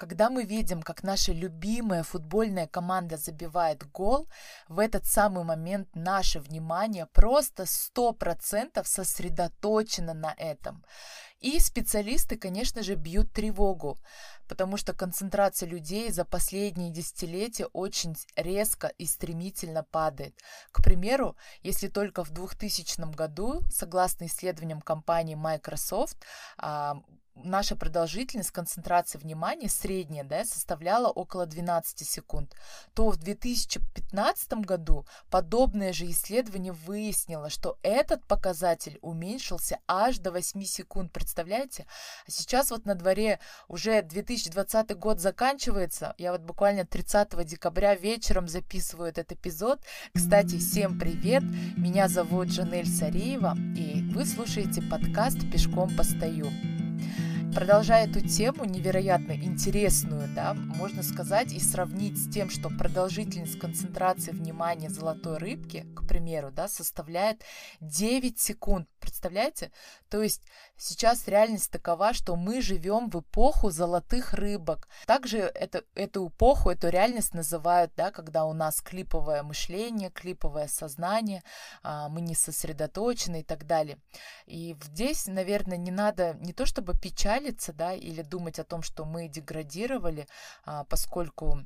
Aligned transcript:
Когда 0.00 0.30
мы 0.30 0.44
видим, 0.44 0.80
как 0.80 1.02
наша 1.02 1.30
любимая 1.32 2.02
футбольная 2.02 2.66
команда 2.66 3.18
забивает 3.18 3.86
гол, 3.92 4.30
в 4.66 4.78
этот 4.78 5.04
самый 5.04 5.44
момент 5.44 5.94
наше 5.94 6.40
внимание 6.40 7.04
просто 7.12 7.64
100% 7.64 8.82
сосредоточено 8.82 10.14
на 10.14 10.34
этом. 10.38 10.82
И 11.40 11.60
специалисты, 11.60 12.38
конечно 12.38 12.82
же, 12.82 12.94
бьют 12.94 13.30
тревогу, 13.34 13.98
потому 14.48 14.78
что 14.78 14.94
концентрация 14.94 15.68
людей 15.68 16.10
за 16.10 16.24
последние 16.24 16.90
десятилетия 16.90 17.66
очень 17.66 18.16
резко 18.36 18.86
и 18.86 19.04
стремительно 19.04 19.84
падает. 19.84 20.34
К 20.72 20.82
примеру, 20.82 21.36
если 21.62 21.88
только 21.88 22.24
в 22.24 22.30
2000 22.30 23.14
году, 23.14 23.60
согласно 23.70 24.24
исследованиям 24.24 24.80
компании 24.80 25.34
Microsoft, 25.34 26.16
а, 26.56 27.02
наша 27.44 27.76
продолжительность 27.76 28.50
концентрации 28.50 29.18
внимания 29.18 29.68
средняя 29.68 30.24
да, 30.24 30.44
составляла 30.44 31.08
около 31.08 31.46
12 31.46 32.06
секунд, 32.06 32.54
то 32.94 33.10
в 33.10 33.16
2015 33.16 34.52
году 34.64 35.06
подобное 35.30 35.92
же 35.92 36.06
исследование 36.10 36.72
выяснило, 36.72 37.50
что 37.50 37.78
этот 37.82 38.24
показатель 38.26 38.98
уменьшился 39.02 39.78
аж 39.88 40.18
до 40.18 40.32
8 40.32 40.62
секунд. 40.62 41.12
Представляете? 41.12 41.86
А 42.26 42.30
сейчас 42.30 42.70
вот 42.70 42.86
на 42.86 42.94
дворе 42.94 43.40
уже 43.68 44.02
2020 44.02 44.96
год 44.96 45.20
заканчивается. 45.20 46.14
Я 46.18 46.32
вот 46.32 46.42
буквально 46.42 46.84
30 46.84 47.44
декабря 47.46 47.94
вечером 47.94 48.48
записываю 48.48 49.08
этот 49.08 49.32
эпизод. 49.32 49.80
Кстати, 50.14 50.58
всем 50.58 50.98
привет! 50.98 51.42
Меня 51.76 52.08
зовут 52.08 52.48
Жанель 52.48 52.86
Сариева, 52.86 53.56
и 53.76 54.02
вы 54.12 54.24
слушаете 54.24 54.82
подкаст 54.82 55.38
«Пешком 55.50 55.94
постою». 55.96 56.69
Продолжая 57.54 58.06
эту 58.06 58.20
тему, 58.20 58.64
невероятно 58.64 59.32
интересную, 59.32 60.28
да, 60.34 60.54
можно 60.54 61.02
сказать 61.02 61.52
и 61.52 61.58
сравнить 61.58 62.16
с 62.16 62.28
тем, 62.30 62.48
что 62.48 62.70
продолжительность 62.70 63.58
концентрации 63.58 64.30
внимания 64.30 64.88
золотой 64.88 65.36
рыбки, 65.38 65.84
к 65.96 66.06
примеру, 66.06 66.52
да, 66.52 66.68
составляет 66.68 67.42
9 67.80 68.38
секунд. 68.38 68.88
Представляете? 69.10 69.72
То 70.08 70.22
есть 70.22 70.42
сейчас 70.76 71.26
реальность 71.26 71.70
такова, 71.70 72.14
что 72.14 72.36
мы 72.36 72.62
живем 72.62 73.10
в 73.10 73.20
эпоху 73.20 73.70
золотых 73.70 74.34
рыбок. 74.34 74.88
Также 75.06 75.38
это, 75.38 75.84
эту 75.94 76.28
эпоху, 76.28 76.70
эту 76.70 76.88
реальность 76.88 77.34
называют, 77.34 77.92
да, 77.96 78.10
когда 78.12 78.44
у 78.44 78.52
нас 78.52 78.80
клиповое 78.80 79.42
мышление, 79.42 80.10
клиповое 80.10 80.68
сознание, 80.68 81.42
а, 81.82 82.08
мы 82.08 82.20
не 82.20 82.34
сосредоточены 82.34 83.40
и 83.40 83.44
так 83.44 83.66
далее. 83.66 83.98
И 84.46 84.76
здесь, 84.84 85.26
наверное, 85.26 85.76
не 85.76 85.90
надо 85.90 86.34
не 86.40 86.52
то 86.52 86.64
чтобы 86.64 86.94
печалиться, 86.94 87.72
да, 87.72 87.92
или 87.92 88.22
думать 88.22 88.58
о 88.58 88.64
том, 88.64 88.82
что 88.82 89.04
мы 89.04 89.28
деградировали, 89.28 90.28
а, 90.64 90.84
поскольку 90.84 91.58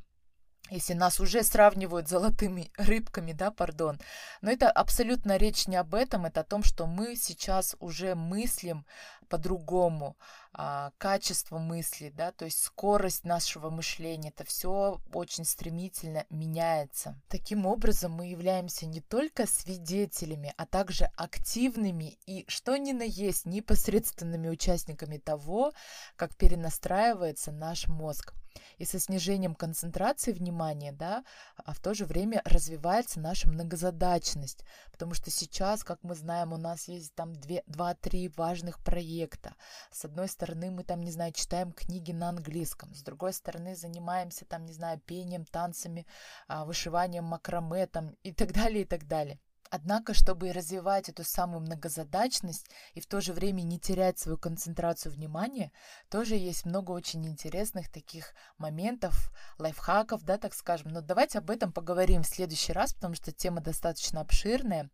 если 0.71 0.95
нас 0.95 1.21
уже 1.21 1.43
сравнивают 1.43 2.09
с 2.09 2.11
золотыми 2.11 2.71
рыбками, 2.79 3.33
да, 3.33 3.51
пардон. 3.51 4.01
Но 4.41 4.51
это 4.51 4.71
абсолютно 4.71 5.37
речь 5.37 5.67
не 5.67 5.77
об 5.77 5.95
этом, 5.95 6.27
это 6.27 6.41
о 6.41 6.45
том, 6.45 6.63
что 6.63 6.87
мы 6.87 7.17
сейчас 7.17 7.77
уже 7.81 8.15
мыслим 8.15 8.87
по-другому, 9.29 10.17
а, 10.53 10.93
качество 10.99 11.59
мысли, 11.59 12.11
да, 12.11 12.31
то 12.31 12.45
есть 12.45 12.63
скорость 12.63 13.25
нашего 13.25 13.71
мышления, 13.71 14.29
это 14.29 14.45
все 14.45 15.01
очень 15.13 15.45
стремительно 15.45 16.25
меняется. 16.31 17.21
Таким 17.29 17.67
образом, 17.67 18.13
мы 18.13 18.27
являемся 18.27 18.87
не 18.87 19.01
только 19.01 19.47
свидетелями, 19.47 20.55
а 20.57 20.67
также 20.67 21.11
активными 21.17 22.19
и, 22.27 22.45
что 22.49 22.77
ни 22.77 22.93
на 22.93 23.03
есть, 23.03 23.47
непосредственными 23.47 24.49
участниками 24.49 25.19
того, 25.19 25.73
как 26.17 26.37
перенастраивается 26.37 27.51
наш 27.51 27.89
мозг 27.89 28.35
и 28.79 28.85
со 28.85 28.99
снижением 28.99 29.55
концентрации 29.55 30.33
внимания, 30.33 30.93
да, 30.93 31.25
а 31.57 31.73
в 31.73 31.81
то 31.81 31.95
же 31.95 32.05
время 32.05 32.43
развивается 32.45 33.21
наша 33.21 33.49
многозадачность, 33.49 34.65
потому 34.93 35.15
что 35.15 35.31
сейчас, 35.31 35.85
как 35.85 35.99
мы 36.03 36.15
знаем, 36.15 36.53
у 36.53 36.57
нас 36.57 36.89
есть 36.89 37.15
там 37.15 37.35
два-три 37.67 38.29
важных 38.29 38.79
проекта. 38.83 39.55
С 39.91 40.05
одной 40.05 40.29
стороны, 40.29 40.71
мы 40.71 40.85
там, 40.85 41.03
не 41.03 41.11
знаю, 41.11 41.33
читаем 41.33 41.73
книги 41.73 42.13
на 42.13 42.29
английском, 42.29 42.95
с 42.95 43.03
другой 43.03 43.33
стороны, 43.33 43.77
занимаемся 43.77 44.45
там, 44.45 44.65
не 44.65 44.73
знаю, 44.73 45.01
пением, 45.01 45.45
танцами, 45.45 46.07
а, 46.49 46.65
вышиванием 46.65 47.25
макраме 47.25 47.87
там 47.87 48.17
и 48.23 48.33
так 48.33 48.53
далее, 48.61 48.83
и 48.83 48.87
так 48.87 49.07
далее. 49.07 49.39
Однако, 49.77 50.15
чтобы 50.15 50.53
развивать 50.53 51.09
эту 51.09 51.25
самую 51.25 51.63
многозадачность 51.63 52.71
и 52.93 53.01
в 53.01 53.09
то 53.09 53.21
же 53.21 53.33
время 53.33 53.63
не 53.63 53.81
терять 53.81 54.21
свою 54.21 54.39
концентрацию 54.39 55.11
внимания, 55.11 55.73
тоже 56.09 56.37
есть 56.37 56.65
много 56.65 56.93
очень 56.93 57.27
интересных 57.27 57.91
таких 57.91 58.35
моментов, 58.57 59.33
лайфхаков, 59.59 60.23
да, 60.23 60.39
так 60.39 60.55
скажем. 60.55 60.93
Но 60.93 61.01
давайте 61.01 61.39
об 61.39 61.51
этом 61.51 61.73
поговорим 61.73 62.23
в 62.23 62.29
следующий 62.29 62.73
раз, 62.73 62.95
потому 62.95 63.17
что 63.17 63.33
тема 63.33 63.61
достаточно 63.61 64.21
обширная. 64.21 64.91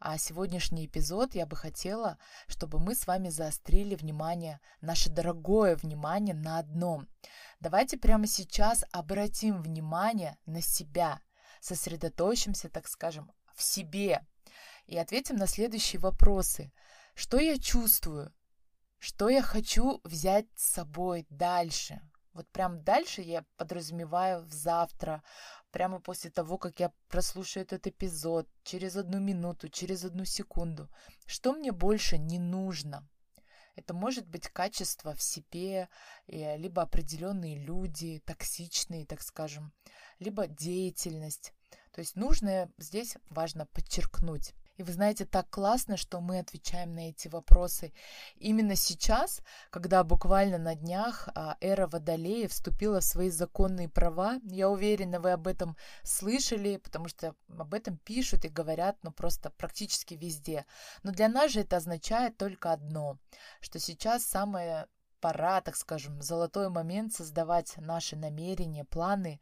А 0.00 0.16
сегодняшний 0.16 0.86
эпизод 0.86 1.34
я 1.34 1.44
бы 1.44 1.54
хотела, 1.54 2.16
чтобы 2.46 2.78
мы 2.78 2.94
с 2.94 3.06
вами 3.06 3.28
заострили 3.28 3.96
внимание, 3.96 4.60
наше 4.80 5.10
дорогое 5.10 5.76
внимание 5.76 6.34
на 6.34 6.58
одном. 6.58 7.06
Давайте 7.60 7.98
прямо 7.98 8.26
сейчас 8.26 8.82
обратим 8.92 9.60
внимание 9.60 10.38
на 10.46 10.62
себя, 10.62 11.20
сосредоточимся, 11.60 12.70
так 12.70 12.88
скажем, 12.88 13.30
в 13.54 13.62
себе 13.62 14.26
и 14.86 14.96
ответим 14.98 15.36
на 15.36 15.46
следующие 15.46 16.00
вопросы. 16.00 16.72
Что 17.14 17.38
я 17.38 17.58
чувствую? 17.58 18.32
Что 18.98 19.28
я 19.28 19.42
хочу 19.42 20.00
взять 20.04 20.46
с 20.56 20.72
собой 20.72 21.26
дальше? 21.28 22.00
Вот 22.32 22.48
прям 22.50 22.82
дальше 22.82 23.20
я 23.20 23.44
подразумеваю 23.56 24.42
в 24.42 24.52
завтра, 24.52 25.22
прямо 25.70 26.00
после 26.00 26.30
того, 26.30 26.56
как 26.56 26.80
я 26.80 26.90
прослушаю 27.08 27.64
этот 27.64 27.86
эпизод, 27.86 28.48
через 28.62 28.96
одну 28.96 29.20
минуту, 29.20 29.68
через 29.68 30.04
одну 30.04 30.24
секунду. 30.24 30.88
Что 31.26 31.52
мне 31.52 31.72
больше 31.72 32.16
не 32.16 32.38
нужно? 32.38 33.06
Это 33.74 33.92
может 33.92 34.26
быть 34.26 34.48
качество 34.48 35.14
в 35.14 35.22
себе, 35.22 35.88
либо 36.26 36.82
определенные 36.82 37.58
люди, 37.58 38.22
токсичные, 38.24 39.04
так 39.06 39.20
скажем, 39.20 39.72
либо 40.18 40.46
деятельность. 40.46 41.52
То 41.92 42.00
есть 42.00 42.16
нужное 42.16 42.70
здесь 42.78 43.16
важно 43.28 43.66
подчеркнуть. 43.66 44.54
И 44.78 44.82
вы 44.82 44.92
знаете, 44.92 45.26
так 45.26 45.50
классно, 45.50 45.98
что 45.98 46.20
мы 46.20 46.38
отвечаем 46.38 46.94
на 46.94 47.10
эти 47.10 47.28
вопросы 47.28 47.92
именно 48.36 48.74
сейчас, 48.74 49.42
когда 49.70 50.02
буквально 50.02 50.56
на 50.56 50.74
днях 50.74 51.28
а, 51.34 51.56
эра 51.60 51.86
Водолея 51.86 52.48
вступила 52.48 53.00
в 53.00 53.04
свои 53.04 53.28
законные 53.28 53.90
права. 53.90 54.40
Я 54.44 54.70
уверена, 54.70 55.20
вы 55.20 55.32
об 55.32 55.46
этом 55.46 55.76
слышали, 56.02 56.78
потому 56.78 57.08
что 57.08 57.34
об 57.48 57.74
этом 57.74 57.98
пишут 57.98 58.46
и 58.46 58.48
говорят, 58.48 58.96
ну 59.02 59.12
просто 59.12 59.50
практически 59.50 60.14
везде. 60.14 60.64
Но 61.02 61.12
для 61.12 61.28
нас 61.28 61.52
же 61.52 61.60
это 61.60 61.76
означает 61.76 62.38
только 62.38 62.72
одно, 62.72 63.18
что 63.60 63.78
сейчас 63.78 64.24
самое 64.24 64.88
пора, 65.22 65.60
так 65.60 65.76
скажем, 65.76 66.20
золотой 66.20 66.68
момент 66.68 67.14
создавать 67.14 67.74
наши 67.76 68.16
намерения, 68.16 68.84
планы, 68.84 69.40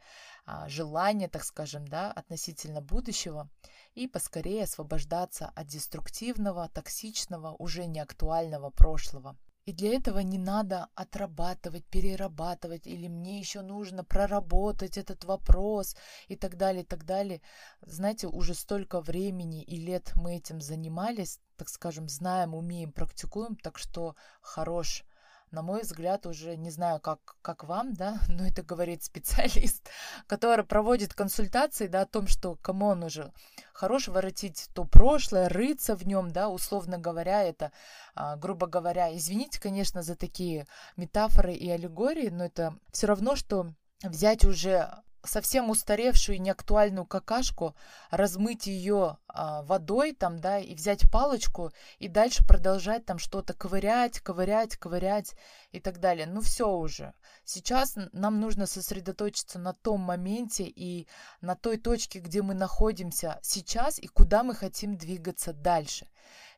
желания, 0.68 1.28
так 1.28 1.44
скажем, 1.44 1.86
да, 1.86 2.12
относительно 2.12 2.80
будущего 2.80 3.48
и 3.94 4.06
поскорее 4.06 4.64
освобождаться 4.64 5.52
от 5.54 5.66
деструктивного, 5.66 6.68
токсичного, 6.68 7.54
уже 7.58 7.86
неактуального 7.86 8.70
прошлого. 8.70 9.36
И 9.66 9.72
для 9.72 9.94
этого 9.94 10.20
не 10.20 10.38
надо 10.38 10.88
отрабатывать, 10.94 11.84
перерабатывать, 11.84 12.86
или 12.86 13.08
мне 13.08 13.38
еще 13.38 13.60
нужно 13.60 14.02
проработать 14.04 14.96
этот 14.96 15.24
вопрос 15.24 15.96
и 16.28 16.36
так 16.36 16.56
далее, 16.56 16.82
и 16.82 16.86
так 16.86 17.04
далее. 17.04 17.42
Знаете, 17.82 18.26
уже 18.26 18.54
столько 18.54 19.00
времени 19.00 19.62
и 19.62 19.76
лет 19.76 20.12
мы 20.16 20.36
этим 20.36 20.60
занимались, 20.60 21.38
так 21.56 21.68
скажем, 21.68 22.08
знаем, 22.08 22.54
умеем, 22.54 22.90
практикуем, 22.90 23.54
так 23.54 23.78
что 23.78 24.16
хорош 24.40 25.04
на 25.50 25.62
мой 25.62 25.82
взгляд, 25.82 26.26
уже 26.26 26.56
не 26.56 26.70
знаю, 26.70 27.00
как, 27.00 27.36
как 27.42 27.64
вам, 27.64 27.94
да, 27.94 28.18
но 28.28 28.46
это 28.46 28.62
говорит 28.62 29.02
специалист, 29.02 29.88
который 30.26 30.64
проводит 30.64 31.14
консультации, 31.14 31.86
да, 31.86 32.02
о 32.02 32.06
том, 32.06 32.26
что, 32.26 32.56
кому 32.56 32.86
он 32.86 33.04
уже 33.04 33.32
хорош 33.72 34.08
воротить 34.08 34.68
то 34.74 34.84
прошлое, 34.84 35.48
рыться 35.48 35.96
в 35.96 36.06
нем, 36.06 36.30
да, 36.30 36.48
условно 36.48 36.98
говоря, 36.98 37.42
это, 37.42 37.72
а, 38.14 38.36
грубо 38.36 38.66
говоря, 38.66 39.16
извините, 39.16 39.60
конечно, 39.60 40.02
за 40.02 40.16
такие 40.16 40.66
метафоры 40.96 41.54
и 41.54 41.68
аллегории, 41.70 42.28
но 42.28 42.44
это 42.44 42.76
все 42.92 43.06
равно, 43.06 43.36
что 43.36 43.72
взять 44.02 44.44
уже 44.44 44.90
совсем 45.24 45.70
устаревшую 45.70 46.36
и 46.36 46.40
неактуальную 46.40 47.06
какашку, 47.06 47.74
размыть 48.10 48.66
ее 48.66 49.18
а, 49.28 49.62
водой 49.62 50.12
там, 50.12 50.38
да, 50.38 50.58
и 50.58 50.74
взять 50.74 51.10
палочку 51.10 51.72
и 51.98 52.08
дальше 52.08 52.44
продолжать 52.46 53.04
там 53.04 53.18
что-то 53.18 53.54
ковырять, 53.54 54.20
ковырять, 54.20 54.76
ковырять 54.76 55.34
и 55.72 55.80
так 55.80 56.00
далее. 56.00 56.26
Ну 56.26 56.40
все 56.40 56.70
уже. 56.70 57.14
Сейчас 57.44 57.96
нам 58.12 58.40
нужно 58.40 58.66
сосредоточиться 58.66 59.58
на 59.58 59.72
том 59.72 60.00
моменте 60.00 60.64
и 60.64 61.06
на 61.40 61.54
той 61.54 61.76
точке, 61.76 62.20
где 62.20 62.42
мы 62.42 62.54
находимся 62.54 63.38
сейчас 63.42 63.98
и 63.98 64.06
куда 64.06 64.42
мы 64.42 64.54
хотим 64.54 64.96
двигаться 64.96 65.52
дальше. 65.52 66.08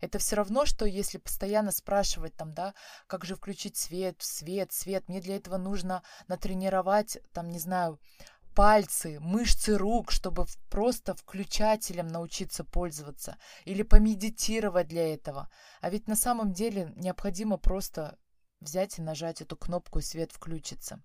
Это 0.02 0.18
все 0.18 0.34
равно, 0.36 0.66
что 0.66 0.84
если 0.84 1.18
постоянно 1.18 1.70
спрашивать 1.70 2.34
там, 2.34 2.52
да, 2.52 2.74
как 3.06 3.24
же 3.24 3.36
включить 3.36 3.76
свет, 3.76 4.16
свет, 4.20 4.72
свет, 4.72 5.08
мне 5.08 5.20
для 5.20 5.36
этого 5.36 5.58
нужно 5.58 6.02
натренировать, 6.26 7.18
там, 7.32 7.48
не 7.48 7.60
знаю, 7.60 8.00
пальцы, 8.54 9.18
мышцы 9.20 9.76
рук, 9.76 10.10
чтобы 10.10 10.46
просто 10.70 11.14
включателем 11.14 12.08
научиться 12.08 12.64
пользоваться 12.64 13.36
или 13.64 13.82
помедитировать 13.82 14.88
для 14.88 15.14
этого. 15.14 15.48
А 15.80 15.90
ведь 15.90 16.08
на 16.08 16.16
самом 16.16 16.52
деле 16.52 16.92
необходимо 16.96 17.56
просто 17.56 18.18
взять 18.60 18.98
и 18.98 19.02
нажать 19.02 19.40
эту 19.40 19.56
кнопку, 19.56 19.98
и 19.98 20.02
свет 20.02 20.32
включится. 20.32 21.02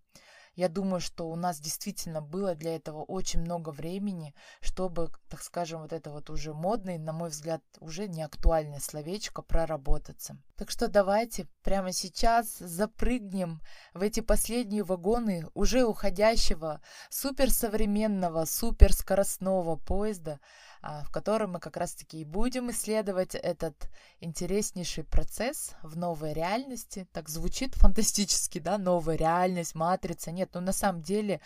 Я 0.57 0.69
думаю, 0.69 0.99
что 1.01 1.29
у 1.29 1.35
нас 1.35 1.59
действительно 1.59 2.19
было 2.19 2.55
для 2.55 2.75
этого 2.75 3.03
очень 3.03 3.41
много 3.41 3.69
времени, 3.69 4.33
чтобы, 4.59 5.11
так 5.29 5.43
скажем, 5.43 5.81
вот 5.83 5.93
это 5.93 6.09
вот 6.09 6.31
уже 6.31 6.51
модное, 6.51 6.97
на 6.97 7.13
мой 7.13 7.29
взгляд, 7.29 7.61
уже 7.79 8.07
не 8.07 8.23
актуальное 8.23 8.79
словечко 8.79 9.43
проработаться. 9.43 10.35
Так 10.55 10.71
что 10.71 10.87
давайте 10.87 11.47
прямо 11.61 11.91
сейчас 11.91 12.57
запрыгнем 12.57 13.61
в 13.93 14.01
эти 14.01 14.21
последние 14.21 14.83
вагоны 14.83 15.45
уже 15.53 15.85
уходящего 15.85 16.81
суперсовременного, 17.11 18.45
суперскоростного 18.45 19.75
поезда, 19.75 20.39
в 20.87 21.11
котором 21.11 21.51
мы 21.51 21.59
как 21.59 21.75
раз-таки 21.75 22.21
и 22.21 22.25
будем 22.25 22.71
исследовать 22.71 23.35
этот 23.35 23.89
интереснейший 24.21 25.03
процесс 25.03 25.75
в 25.83 25.97
новой 25.97 26.33
реальности. 26.33 27.07
Так 27.11 27.27
звучит 27.29 27.75
фантастически, 27.75 28.59
да, 28.59 28.77
новая 28.77 29.17
реальность, 29.17 29.75
матрица. 29.75 30.31
Нет, 30.31 30.51
ну 30.53 30.61
на 30.61 30.73
самом 30.73 31.01
деле 31.01 31.41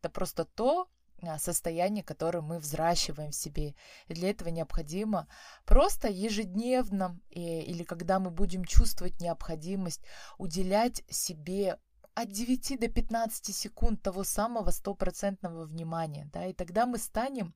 это 0.00 0.08
просто 0.08 0.44
то, 0.44 0.88
а, 1.22 1.38
состояние, 1.38 2.04
которое 2.04 2.40
мы 2.40 2.58
взращиваем 2.58 3.30
в 3.30 3.36
себе. 3.36 3.74
И 4.06 4.14
для 4.14 4.30
этого 4.30 4.48
необходимо 4.48 5.26
просто 5.64 6.08
ежедневно 6.08 7.18
и, 7.30 7.60
или 7.62 7.84
когда 7.84 8.18
мы 8.18 8.30
будем 8.30 8.64
чувствовать 8.64 9.20
необходимость 9.20 10.02
уделять 10.38 11.02
себе 11.08 11.78
от 12.16 12.30
9 12.30 12.80
до 12.80 12.88
15 12.88 13.54
секунд 13.54 14.02
того 14.02 14.24
самого 14.24 14.70
стопроцентного 14.70 15.66
внимания, 15.66 16.30
да, 16.32 16.46
и 16.46 16.54
тогда 16.54 16.86
мы 16.86 16.96
станем 16.96 17.54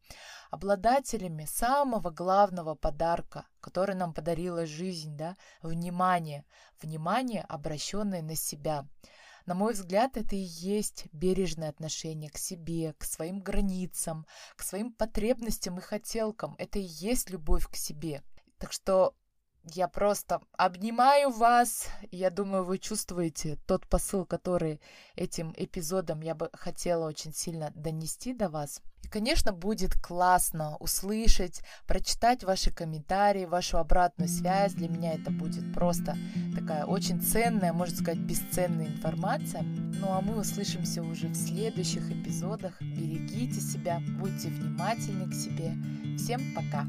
обладателями 0.50 1.46
самого 1.46 2.10
главного 2.10 2.74
подарка, 2.74 3.46
который 3.60 3.94
нам 3.94 4.12
подарила 4.12 4.66
жизнь, 4.66 5.16
да, 5.16 5.38
внимание, 5.62 6.44
внимание, 6.82 7.42
обращенное 7.48 8.20
на 8.20 8.36
себя. 8.36 8.86
На 9.46 9.54
мой 9.54 9.72
взгляд, 9.72 10.18
это 10.18 10.36
и 10.36 10.46
есть 10.72 11.06
бережное 11.12 11.70
отношение 11.70 12.30
к 12.30 12.36
себе, 12.36 12.92
к 12.98 13.04
своим 13.04 13.40
границам, 13.40 14.26
к 14.56 14.62
своим 14.62 14.92
потребностям 14.92 15.78
и 15.78 15.80
хотелкам. 15.80 16.54
Это 16.58 16.78
и 16.78 16.82
есть 16.82 17.30
любовь 17.30 17.66
к 17.66 17.76
себе. 17.76 18.22
Так 18.58 18.72
что 18.72 19.14
я 19.64 19.88
просто 19.88 20.40
обнимаю 20.56 21.30
вас. 21.30 21.88
Я 22.10 22.30
думаю, 22.30 22.64
вы 22.64 22.78
чувствуете 22.78 23.58
тот 23.66 23.86
посыл, 23.86 24.24
который 24.24 24.80
этим 25.16 25.52
эпизодом 25.56 26.20
я 26.20 26.34
бы 26.34 26.50
хотела 26.52 27.06
очень 27.06 27.34
сильно 27.34 27.70
донести 27.74 28.32
до 28.32 28.48
вас. 28.48 28.80
И, 29.02 29.08
конечно, 29.08 29.52
будет 29.52 29.94
классно 29.94 30.76
услышать, 30.78 31.62
прочитать 31.86 32.44
ваши 32.44 32.72
комментарии, 32.72 33.44
вашу 33.44 33.78
обратную 33.78 34.28
связь. 34.28 34.72
Для 34.74 34.88
меня 34.88 35.14
это 35.14 35.30
будет 35.30 35.72
просто 35.74 36.16
такая 36.54 36.84
очень 36.84 37.20
ценная, 37.20 37.72
можно 37.72 37.96
сказать, 37.96 38.20
бесценная 38.20 38.86
информация. 38.88 39.62
Ну 39.62 40.10
а 40.10 40.20
мы 40.20 40.38
услышимся 40.38 41.02
уже 41.02 41.28
в 41.28 41.34
следующих 41.34 42.10
эпизодах. 42.10 42.80
Берегите 42.80 43.60
себя, 43.60 44.00
будьте 44.18 44.48
внимательны 44.48 45.30
к 45.30 45.34
себе. 45.34 45.74
Всем 46.16 46.54
пока! 46.54 46.86